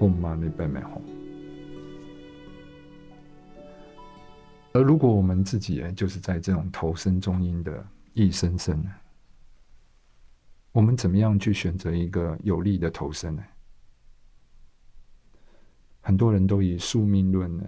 [0.00, 1.00] 嗡嘛呢叭咪吽。
[4.72, 8.84] 而如果我们自己，就是在这种投身中音的一声声，
[10.72, 13.42] 我们怎么样去选择一个有利的投身呢？
[16.00, 17.64] 很多人都以宿命论呢，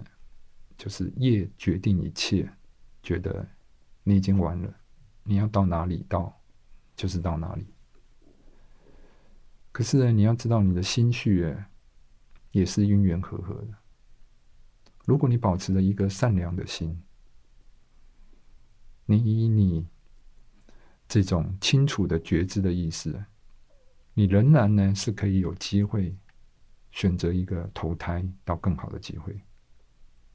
[0.77, 2.49] 就是业决定一切，
[3.03, 3.45] 觉得
[4.03, 4.73] 你已经完了，
[5.23, 6.33] 你要到哪里到，
[6.95, 7.65] 就是到哪里。
[9.73, 11.53] 可是呢，你要知道你的心绪，
[12.53, 13.67] 也是因缘和合的。
[15.05, 16.97] 如果你保持着一个善良的心，
[19.05, 19.85] 你以你
[21.09, 23.21] 这种清楚的觉知的意识，
[24.13, 26.15] 你仍然呢是可以有机会
[26.91, 29.37] 选择一个投胎到更好的机会。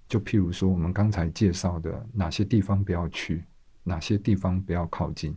[0.06, 3.44] 就譬如说，我们刚才介绍的哪些地方不要去，
[3.82, 5.36] 哪些地方不要靠近，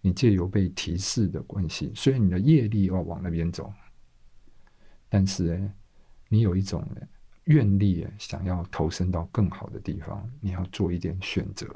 [0.00, 3.72] 你借由被提示的关系，虽然你的业力要往那边走，
[5.10, 5.74] 但是呢，
[6.30, 6.82] 你有一种。
[7.44, 11.66] 愿力想要投身到更好的地方，你要做一点选择。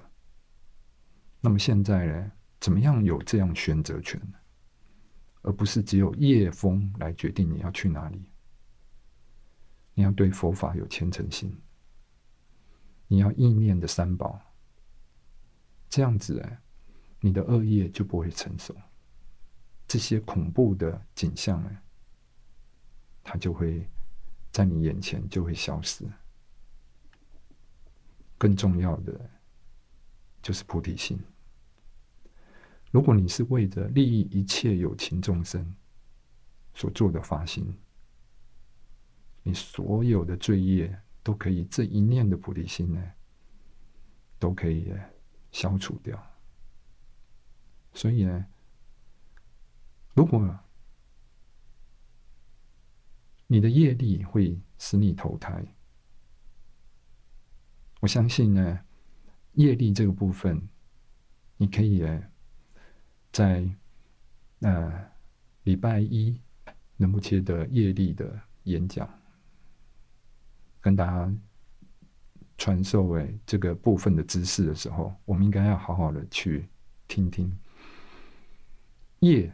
[1.41, 4.35] 那么现在呢，怎么样有这样选择权呢？
[5.41, 8.23] 而不是只有夜风来决定你要去哪里。
[9.95, 11.57] 你要对佛法有虔诚心，
[13.09, 14.41] 你要意念的三宝，
[15.89, 16.59] 这样子哎，
[17.19, 18.77] 你的恶业就不会成熟，
[19.89, 21.79] 这些恐怖的景象呢，
[23.35, 23.85] 它就会。
[24.53, 26.09] 在你眼前就会消失。
[28.39, 29.29] 更重要的
[30.41, 31.19] 就是菩提心。
[32.93, 35.75] 如果你是为着利益一切有情众生
[36.73, 37.77] 所做的发心，
[39.43, 43.03] 你所有的罪业都可以这一念的菩提心呢，
[44.39, 44.95] 都可以
[45.51, 46.17] 消除掉。
[47.93, 48.47] 所以呢，
[50.15, 50.57] 如果
[53.47, 55.65] 你的业力会使你投胎。
[58.01, 58.81] 我相信呢，
[59.53, 60.61] 业力这个部分，
[61.57, 62.05] 你可以
[63.33, 63.69] 在
[64.61, 65.11] 呃
[65.63, 66.41] 礼拜一
[66.97, 69.09] 能不切的业力的演讲，
[70.81, 71.35] 跟大家
[72.59, 76.69] 传授诶这个部分的知识的时候，我们应该要好好的去
[77.09, 77.51] 听听。
[79.21, 79.51] 业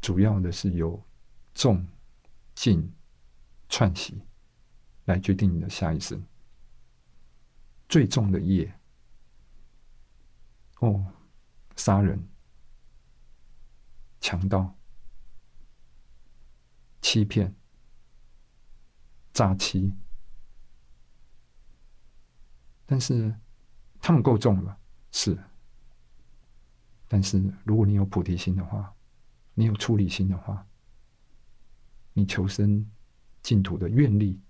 [0.00, 1.02] 主要的是由
[1.54, 1.86] 重。
[2.60, 2.92] 进
[3.68, 4.20] 串习
[5.04, 6.20] 来决定你的下一生。
[7.88, 8.76] 最重的业
[10.80, 11.06] 哦，
[11.76, 12.28] 杀人、
[14.20, 14.76] 强盗、
[17.00, 17.54] 欺骗、
[19.32, 19.94] 诈欺，
[22.84, 23.32] 但是
[24.00, 24.76] 他们够重了，
[25.12, 25.38] 是。
[27.06, 28.92] 但是如果你有菩提心的话，
[29.54, 30.66] 你有处理心的话。
[32.18, 32.84] 你求生
[33.44, 34.40] 净土的愿力，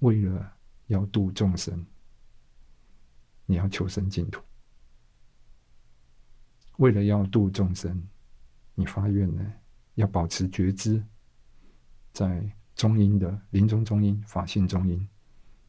[0.00, 0.52] 为了
[0.88, 1.82] 要度众生，
[3.46, 4.38] 你要求生净土；
[6.76, 8.06] 为了要度众生，
[8.74, 9.50] 你发愿呢，
[9.94, 11.02] 要保持觉知，
[12.12, 15.08] 在中阴的临终中阴、法性中阴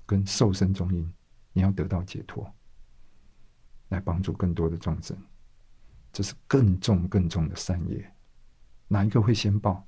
[0.05, 1.09] 跟受生中阴，
[1.53, 2.53] 你要得到解脱，
[3.87, 5.17] 来帮助更多的众生。
[6.11, 8.13] 这是更重、更重的善业，
[8.89, 9.87] 哪一个会先报？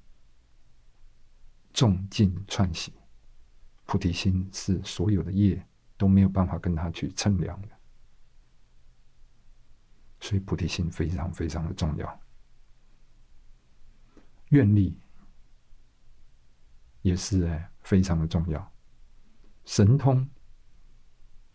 [1.71, 2.91] 众尽串习，
[3.85, 5.65] 菩提心是所有的业
[5.97, 7.69] 都没有办法跟他去称量的，
[10.19, 12.21] 所以菩提心非常非常的重要。
[14.49, 14.97] 愿力
[17.01, 18.73] 也是哎，非常的重要。
[19.65, 20.27] 神通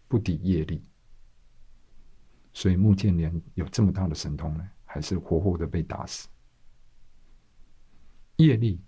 [0.07, 0.89] 不抵业力，
[2.53, 6.29] 所以穆建连有这么大的神通呢，还是活活的被打死。
[8.37, 8.81] 业力。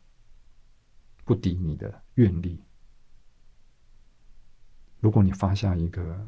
[1.27, 2.63] 不敌你的愿力。
[5.01, 6.27] 如果你发下一个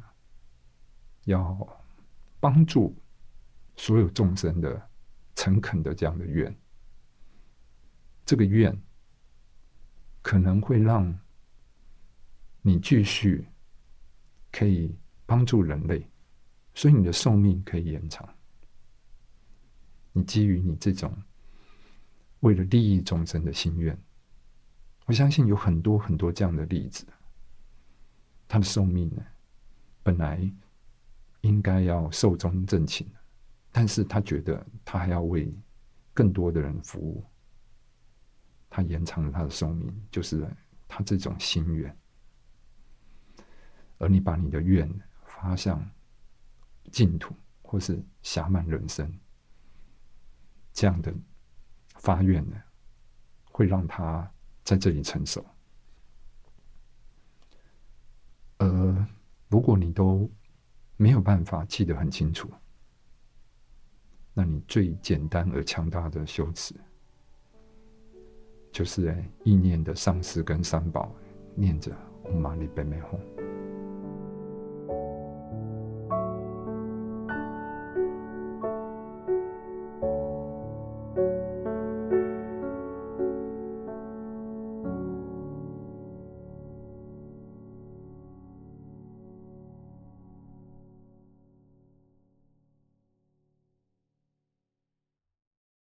[1.25, 1.57] 要
[2.41, 2.95] 帮助
[3.77, 4.91] 所有众生的
[5.37, 6.55] 诚恳的这样的愿，
[8.27, 8.77] 这个愿
[10.21, 11.17] 可能会让
[12.61, 13.47] 你继续
[14.51, 14.95] 可以
[15.25, 16.05] 帮助人类，
[16.75, 18.29] 所以你的寿命可以延长。
[20.13, 21.17] 你基于你这种
[22.41, 23.97] 为了利益众生的心愿。
[25.09, 27.03] 我相信有很多很多这样的例子，
[28.47, 29.25] 他的寿命呢，
[30.03, 30.39] 本来
[31.41, 33.07] 应该要寿终正寝，
[33.73, 35.51] 但是他觉得他还要为
[36.13, 37.25] 更多的人服务，
[38.69, 40.47] 他延长了他的寿命，就是
[40.87, 41.97] 他这种心愿。
[43.97, 44.87] 而你把你的愿
[45.25, 45.91] 发向
[46.93, 49.11] 净土，或是暇满人生，
[50.75, 51.11] 这样的
[51.95, 52.63] 发愿呢，
[53.51, 54.31] 会让他。
[54.69, 55.43] 在这里成熟。
[58.59, 59.09] 呃，
[59.49, 60.31] 如果你都
[60.99, 62.51] 没有办法记得很清楚，
[64.35, 66.75] 那你最简单而强大的修辞，
[68.71, 71.11] 就是意念的上师跟三宝
[71.55, 71.97] 念着
[72.29, 73.19] “嗡嘛呢叭咪吽”。